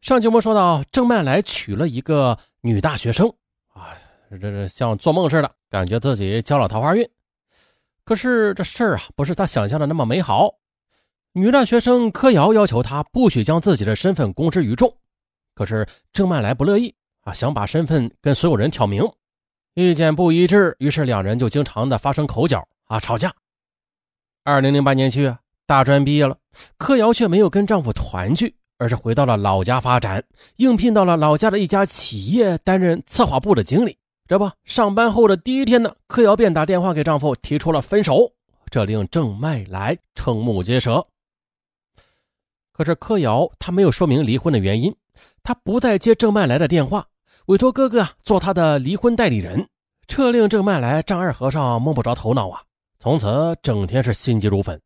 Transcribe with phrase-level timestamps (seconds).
[0.00, 3.28] 上集我们说到，郑曼来娶了一个女大学生
[3.74, 3.94] 啊，
[4.30, 7.06] 这这像做梦似的，感觉自己交了桃花运。
[8.02, 10.54] 可是这事儿啊，不是他想象的那么美好。
[11.32, 14.96] 女大学生柯瑶要求他不许将自己的身份公之于众，
[15.54, 19.04] 可是郑曼来不乐意啊，想把身份跟所有人挑明，
[19.74, 23.34] 意见不一致，于是两人就经常的发生口角啊，吵架。
[24.44, 25.36] 二零零八年七月，
[25.66, 26.38] 大专毕业了，
[26.78, 28.56] 柯瑶却没有跟丈夫团聚。
[28.80, 30.24] 而是回到了老家发展，
[30.56, 33.94] 应聘到了老家的一家企业担任策划部的经理。
[34.26, 38.32] 这不，上班后的第一天呢，柯瑶便打电话给丈夫提出了分手，
[38.70, 41.06] 这令郑麦来瞠目结舌。
[42.72, 44.96] 可是柯瑶她没有说明离婚的原因，
[45.42, 47.06] 她不再接郑麦来的电话，
[47.46, 49.68] 委托哥哥啊做她的离婚代理人，
[50.06, 52.62] 这令郑麦来丈二和尚摸不着头脑啊！
[52.98, 54.80] 从此整天是心急如焚。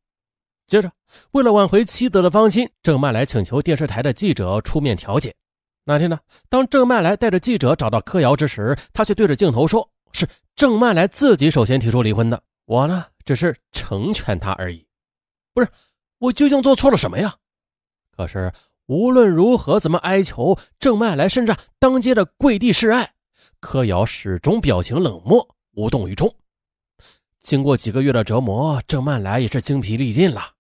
[0.66, 0.90] 接着，
[1.32, 5.34] 为了挽回妻子的芳心，郑曼来请求电视台的记者出面调解。
[5.84, 6.18] 那天呢，
[6.48, 14.86] 当郑曼来带着记者找到柯瑶之时，他却对着镜头说：“是郑曼来自己首先提出离婚的，我呢只是成全他而已。
[15.52, 15.68] 不是
[16.18, 17.36] 我究竟做错了什么呀？”
[18.16, 18.50] 可是
[18.86, 23.12] 无论如何怎么哀求，郑曼来甚至当街的跪地示爱，
[23.60, 26.34] 柯瑶始终表情冷漠，无动于衷。
[27.42, 30.53] 经过几个月的折磨，郑曼来也是精疲力尽了。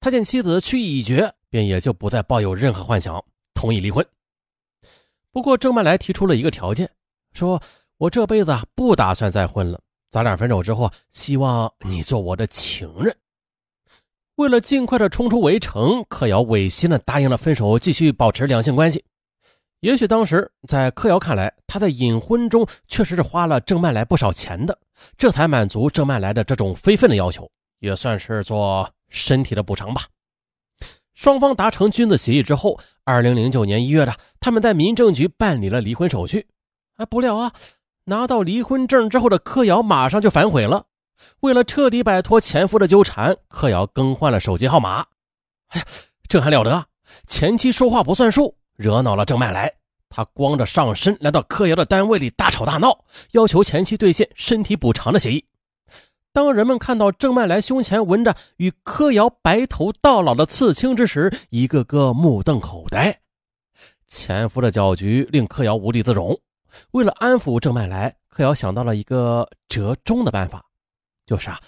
[0.00, 4.04] 他见妻子去意已决，便也就不再抱有任何幻想，同意离婚。
[5.30, 6.90] 不过郑曼来提出了一个条件，
[7.34, 7.62] 说
[7.98, 9.78] ：“我这辈子不打算再婚了，
[10.10, 13.14] 咱俩分手之后，希望你做我的情人。”
[14.36, 19.04] 为了尽快的冲出围城，柯瑶违心的答应了分手，继续保持两性关系。
[19.80, 24.78] 也许当时在柯瑶看来，他在隐婚中确实是花了郑曼来不少钱的，
[25.18, 28.90] 这才满足郑曼来的这种非分的要求，也算是做。
[29.10, 30.06] 身体的补偿吧。
[31.12, 36.46] 双方达成君子协议之后，二零零九年一月的，他们在民政局办理了离婚手续。
[36.96, 37.52] 啊，不料啊，
[38.04, 40.86] 拿到离婚证之后的柯瑶马上就反悔了。
[41.40, 45.04] 为了彻底摆脱前夫的纠缠，柯瑶更换了手机号码。
[45.68, 45.86] 哎呀，
[46.26, 46.86] 这还了得！
[47.26, 49.70] 前妻说话不算数，惹恼了郑麦来，
[50.08, 55.44] 他光着上身来到柯瑶的单位里大吵大闹，要求前妻兑现身体补偿的协议。
[56.32, 63.20] 当人们看到郑曼来胸前纹着与柯瑶白头到老的刺青之时，一个个目瞪口呆。
[64.06, 66.38] 前夫的搅局令柯瑶无地自容。
[66.92, 70.64] 为了安抚郑曼来，柯瑶想到了一个折中的办法，
[71.26, 71.58] 就是啊，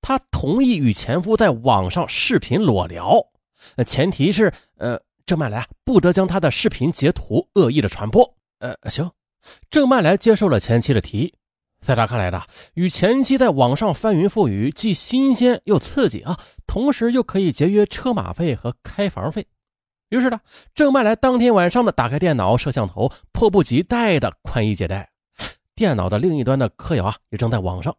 [0.00, 3.22] 她同意与前夫在网上视频裸聊，
[3.84, 8.34] 前提是呃，郑曼来不得将他的视频截图恶意的传播。
[8.60, 9.10] 呃，行，
[9.68, 11.34] 郑曼来接受了前妻的提议。
[11.86, 12.42] 在他看来的，
[12.74, 16.36] 与前妻在网上翻云覆雨，既新鲜又刺激啊，
[16.66, 19.46] 同时又可以节约车马费和开房费。
[20.08, 20.40] 于是呢，
[20.74, 25.08] 郑麦来当天晚上的打开电脑摄像头，迫不及待的宽衣解带。
[25.76, 27.94] 电脑的另一端的柯瑶啊，也正在网上。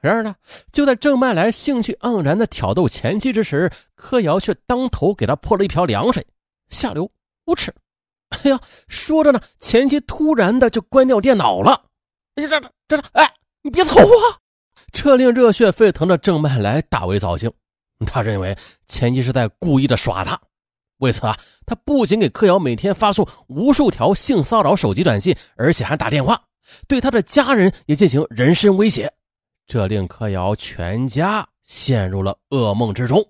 [0.00, 0.34] 然而呢，
[0.72, 6.26] 就在郑麦来兴趣盎然的挑逗前妻之时，柯瑶却当头给他泼了一瓢凉水，
[6.70, 7.08] 下流
[7.44, 7.72] 无耻！
[8.30, 11.84] 哎呀，说着呢，前妻突然的就关掉电脑了。
[12.34, 13.02] 这这这这！
[13.12, 14.38] 哎，你别走啊！
[14.90, 17.52] 这令热血沸腾的郑麦来大为扫兴。
[18.06, 18.56] 他认为
[18.86, 20.40] 前妻是在故意的耍他。
[20.98, 26.42] 为此啊，他不仅给柯瑶每天发送无数条性骚扰手机短信，而且还打电话
[26.86, 29.12] 对他的家人也进行人身威胁。
[29.66, 33.24] 这令柯瑶全家陷入了噩梦之中。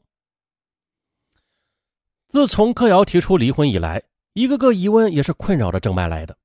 [2.28, 4.02] 自从柯瑶提出离婚以来，
[4.32, 6.36] 一个个疑问也是困扰着郑麦来的。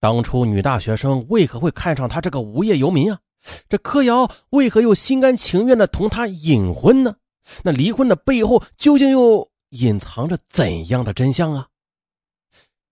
[0.00, 3.20] 当初女大学生为何会看上他这个无业游民啊？
[3.68, 7.16] 这柯瑶为何又心甘情愿的同他隐婚呢？
[7.62, 11.68] 那离婚的背后究竟又隐藏着怎样的真相啊？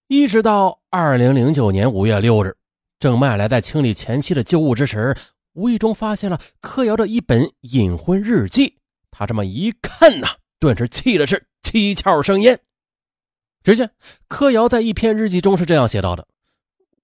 [0.06, 2.56] 一直到二零零九年五月六日，
[3.00, 5.16] 郑麦来在清理前妻的旧物之时，
[5.54, 8.78] 无意中发现了柯瑶的一本隐婚日记。
[9.10, 10.28] 他这么一看呐，
[10.60, 12.60] 顿时气的是七窍生烟。
[13.62, 13.91] 只见
[14.28, 16.28] 柯瑶在一篇日记中是这样写到的。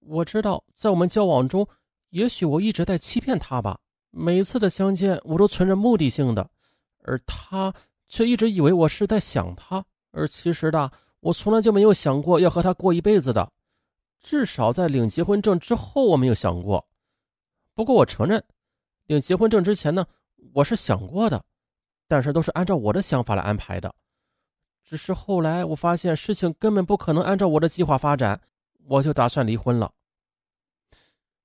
[0.01, 1.67] 我知道，在我们交往中，
[2.09, 3.79] 也许我一直在欺骗他吧。
[4.09, 6.49] 每次的相见，我都存着目的性的，
[7.03, 7.73] 而他
[8.07, 9.85] 却一直以为我是在想他。
[10.11, 13.49] 而其实的，我从来就没有想过要和他过一辈子的，
[14.19, 16.85] 至少在领结婚证之后，我没有想过。
[17.73, 18.43] 不过我承认，
[19.05, 20.05] 领结婚证之前呢，
[20.53, 21.41] 我是想过的，
[22.07, 23.93] 但是都是按照我的想法来安排的。
[24.83, 28.41] 只是后来我发现，事情根本不可能按照我的计划发展。
[28.87, 29.91] 我就打算离婚了。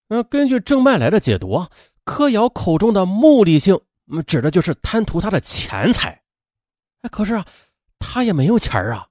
[0.09, 1.69] 那根据郑麦来的解读啊，
[2.05, 3.81] 柯瑶口中的目的性，
[4.27, 6.23] 指的就是贪图他的钱财。
[7.03, 7.45] 哎，可是啊，
[7.99, 9.09] 他也没有钱啊。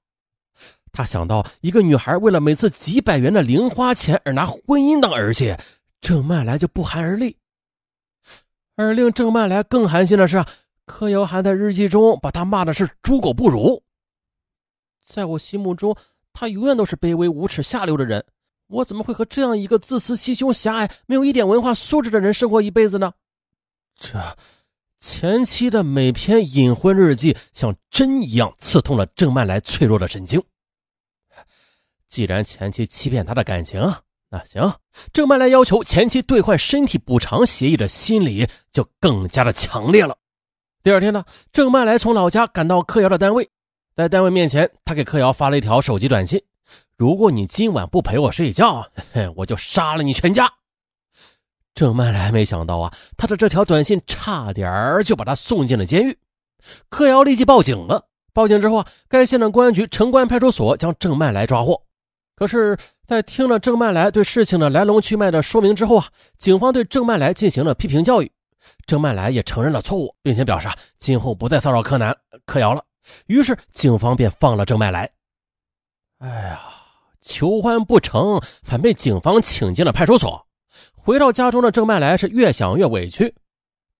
[0.92, 5.54] 他想到一个女孩为了每次几百元的零花钱而拿婚姻当儿戏，
[6.00, 7.36] 郑麦来就不寒而栗。
[8.76, 10.42] 而令郑麦来更寒心的是，
[10.86, 13.82] 柯瑶还在日记中把他骂的是猪狗不如。
[15.04, 15.94] 在我心目中，
[16.38, 18.24] 他永远都是卑微无耻、下流的人。
[18.68, 23.12] 我怎么会和这样一个自私、心胸狭隘、没有一点文化素质的人生活一辈子呢？
[23.98, 24.36] 这
[24.98, 30.42] 前妻的每篇隐婚日记像针一样刺痛了郑曼来脆弱的神经。
[32.08, 33.80] 既然前妻欺骗他的感情，
[34.28, 34.74] 那行，
[35.12, 40.16] 郑曼来要求前妻兑换身体补偿协议的心理就更加的强烈了。
[40.82, 43.48] 第二天呢，郑曼来从老家赶到柯瑶的单位，
[43.96, 46.42] 在单位面前，他给柯瑶发了一条手机短信。
[46.98, 48.90] 如果你今晚不陪我睡觉，
[49.36, 50.52] 我就杀了你全家。
[51.74, 56.18] 郑曼来没想到啊，他的这条短信差点就把他送进了监狱。
[56.90, 58.06] 柯瑶立即报警了。
[58.34, 61.80] 报警之后啊，该县的公安局城关派出所将郑曼来抓获。
[62.34, 62.76] 可是，
[63.06, 68.30] 在听了郑曼来对事情的来龙去脉的说明之后啊，警方对郑曼来进行了批评教育。
[68.84, 72.14] 郑曼来也承认了错误，并且表示啊，今后不再骚扰柯南、
[72.44, 72.84] 柯瑶了。
[73.26, 75.10] 于是，警方便放了郑麦来。
[76.18, 76.60] 哎呀，
[77.20, 80.46] 求欢不成，反被警方请进了派出所。
[80.94, 83.34] 回到家中的郑麦来是越想越委屈，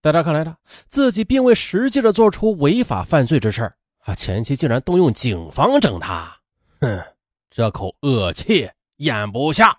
[0.03, 0.57] 在他看来呢，
[0.89, 3.73] 自己并未实际的做出违法犯罪之事
[4.05, 6.37] 啊，前妻竟然动用警方整他，
[6.81, 7.03] 哼，
[7.51, 9.79] 这口恶气咽不下。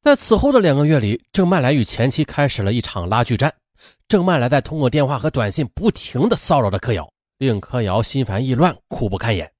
[0.00, 3.52] 在此后的两个月里，郑麦来与前妻开始了一场拉锯战。
[4.08, 7.08] 郑麦来在通过电话和短信不停的骚扰着柯瑶，
[7.38, 9.50] 令柯瑶心烦意乱，苦不堪言。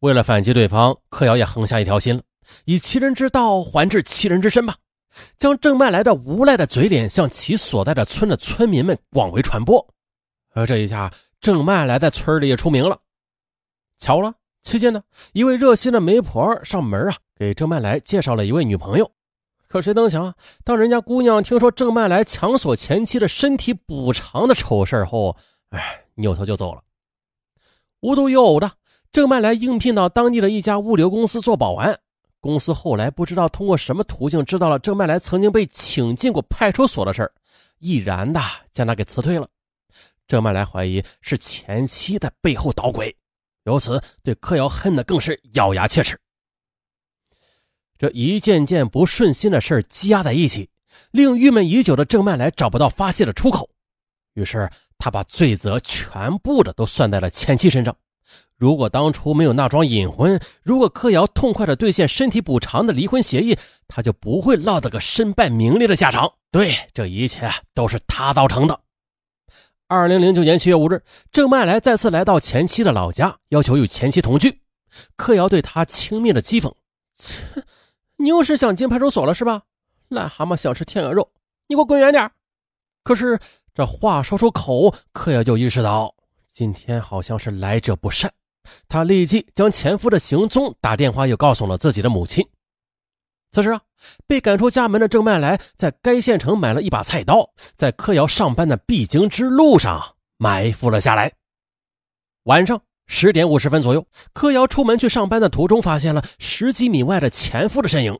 [0.00, 2.22] 为了反击对方，柯瑶也横下一条心了，
[2.64, 4.76] 以其人之道还治其人之身吧，
[5.38, 9.86] 将郑麦来的无赖的嘴脸向其所在的村的村民们广为传播。
[10.52, 12.98] 而这一下，郑麦来在村里也出名了。
[13.98, 15.02] 巧了，期间呢，
[15.32, 19.10] 一位热心的媒婆上门啊，给郑麦来介绍了一位女朋友。
[19.68, 20.34] 可谁能想啊，
[20.64, 25.36] 当人家姑娘听说郑麦来强索前妻的身体补偿的丑事后，
[25.70, 26.82] 哎，扭头就走了。
[28.00, 28.72] 无独有偶的。
[29.12, 31.96] 郑曼来应聘到当地的一家物流公司做保安，
[32.40, 37.30] 公司后来不知道通过什么途径知道了郑曼来曾经被请进过派出所的事
[37.78, 38.40] 毅然的
[38.72, 39.48] 将他给辞退了。
[40.26, 43.16] 郑曼来怀疑是前妻在背后捣鬼，
[43.66, 46.18] 由此对柯瑶恨得更是咬牙切齿。
[47.96, 50.68] 这一件件不顺心的事积压在一起，
[51.12, 53.70] 令郁闷已久的郑曼来找不到发泄的出口，
[54.34, 57.96] 于是他把罪责全部的都算在了前妻身上。
[58.56, 63.56] 如果当初没有那桩隐婚，如果柯瑶痛快的兑现身体补偿的离婚协议，
[63.88, 66.32] 他就不会落得个身败名裂的下场。
[66.50, 68.80] 对，这一切都是他造成的。
[69.88, 74.60] 二零零九年七月五日，郑麦来再次来到前妻的老家，要求与前妻同居。
[75.16, 76.72] 柯瑶对他轻蔑的讥讽
[77.14, 77.42] ：“切，
[78.16, 79.62] 你又是想进派出所了是吧？
[80.08, 81.32] 癞蛤蟆想吃天鹅肉，
[81.66, 82.30] 你给我滚远点！”
[83.02, 83.38] 可是
[83.74, 86.14] 这话说出口，柯瑶就意识到。
[86.52, 88.32] 今天好像是来者不善，
[88.86, 92.46] 他立即将前夫的行踪打电话又告诉了自己的母亲。
[93.50, 93.80] 此时啊，
[94.28, 101.32] 被赶出家门的郑麦来在该县城买了一把菜刀，在柯瑶上班的必经之路上埋伏了下来。
[102.44, 108.16] 晚上十点五十分左右，柯瑶出门去上班的途中，发现了十几米外的前夫的身影，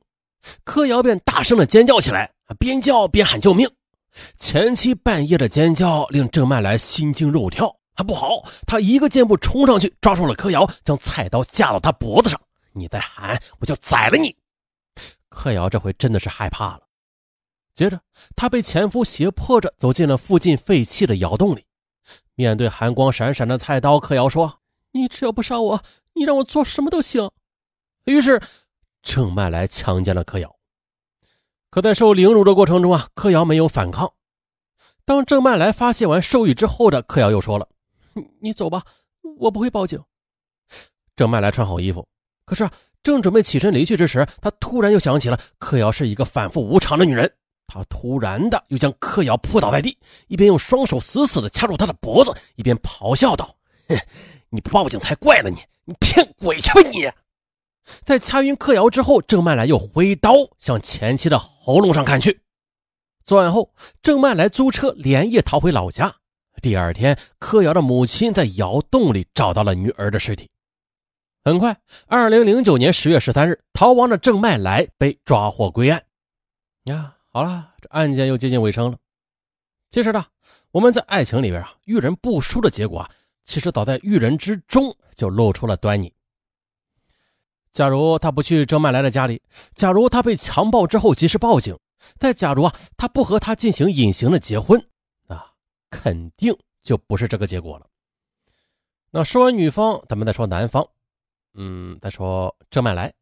[0.64, 3.70] 柯瑶便大声的尖叫起来，边叫边喊救命。
[4.38, 7.74] 前妻半夜的尖叫令郑麦来心惊肉跳。
[7.96, 12.40] 还不好，他一个箭步冲上去，抓住了柯瑶，将菜刀架到他脖子上。
[12.72, 14.34] 你再喊，我就宰了你！
[15.28, 16.80] 柯瑶这回真的是害怕了。
[17.72, 18.00] 接着，
[18.34, 21.64] 他被前夫胁迫着走进了附近废弃的窑洞里。
[22.34, 25.80] 面对寒光闪闪的菜刀，柯瑶说：“你只要不杀我，
[26.14, 27.30] 你让我做什么都行。”
[28.06, 28.42] 于是，
[29.04, 30.56] 郑麦来强奸了柯瑶。
[31.74, 34.12] 可在受凌辱的过程中啊，柯瑶没有反抗。
[35.04, 37.68] 当郑曼来发泄完兽欲之后的柯瑶又说了。
[38.40, 38.84] 你走吧，
[39.40, 40.00] 我不会报警。
[41.16, 42.06] 郑麦来穿好衣服，
[42.46, 42.70] 可是
[43.02, 47.28] 正准备起身离去之时，他突然又想起了柯瑶是一个反复无常的女人。
[47.66, 53.52] 他突然的又将柯瑶扑倒在地，一边用双手死死的掐住她的脖子，一边咆哮道
[53.90, 53.98] ：“哼，
[54.48, 55.50] 你不报警才怪呢！
[55.50, 57.10] 你你骗鬼去吧你！”
[58.04, 62.40] 在掐晕柯瑶之后，郑麦来又挥刀向前妻的喉咙上砍去。
[63.24, 66.14] 作案后，郑麦来租车连夜逃回老家。
[66.62, 70.50] 第二天，柯瑶的母亲在窑洞里找到了女儿的尸体。
[71.44, 71.76] 很快，
[72.06, 76.02] 二零零九年十月十三日，逃亡的郑麦来被抓获归案。
[76.84, 78.96] 呀，好了，这案件又接近尾声了。
[79.90, 80.24] 其实呢，
[80.70, 83.10] 我们在爱情里边啊，遇人不淑的结果啊，
[83.42, 86.13] 其实早在遇人之中就露出了端倪。
[87.74, 89.42] 假如他不去郑曼来的家里，
[89.74, 91.76] 假如他被强暴之后及时报警，
[92.20, 94.80] 再假如啊他不和他进行隐形的结婚，
[95.26, 95.52] 啊，
[95.90, 97.86] 肯定就不是这个结果了。
[99.10, 100.86] 那说完女方，咱们再说男方。
[101.54, 103.12] 嗯，再说郑曼来，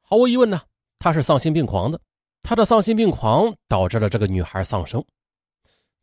[0.00, 0.60] 毫无疑问呢，
[0.98, 2.00] 他是丧心病狂的。
[2.42, 5.04] 他的丧心病狂导致了这个女孩丧生。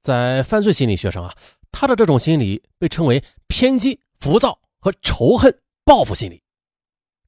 [0.01, 1.35] 在犯罪心理学上啊，
[1.69, 6.41] 他的这种心理被称为偏激、浮躁和仇恨报复心理。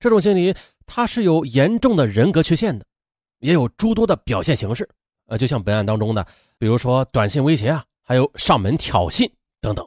[0.06, 2.86] 这种心理它是有严重的人格缺陷的，
[3.40, 4.88] 也有诸多的表现形式。
[5.26, 6.24] 呃，就像本案当中的，
[6.60, 9.28] 比如说短信威胁啊，还有上门挑衅
[9.60, 9.84] 等等。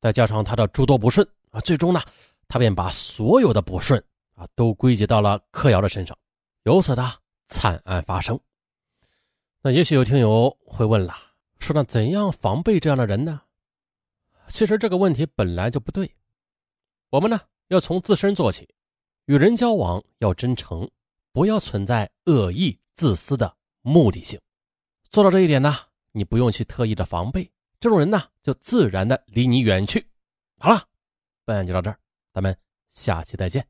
[0.00, 2.02] 再加上他的诸多不顺啊，最终呢，
[2.48, 4.02] 他便把所有的不顺
[4.34, 6.18] 啊都归结到了柯瑶的身上，
[6.64, 7.08] 由此的
[7.46, 8.36] 惨案发生。
[9.62, 11.14] 那也许有听友会问了，
[11.60, 13.40] 说那怎样防备这样的人呢？
[14.48, 16.12] 其实这个问题本来就不对，
[17.10, 18.68] 我们呢要从自身做起，
[19.28, 20.88] 与人交往要真诚，
[21.32, 24.40] 不要存在恶意、自私的目的性。
[25.10, 25.76] 做到这一点呢，
[26.12, 27.52] 你不用去特意的防备。
[27.78, 30.02] 这种人呢，就自然的离你远去。
[30.58, 30.82] 好了，
[31.44, 31.98] 本案就到这儿，
[32.32, 32.56] 咱们
[32.88, 33.68] 下期再见。